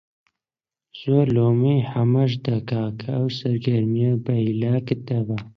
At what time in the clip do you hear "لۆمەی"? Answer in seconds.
1.35-1.87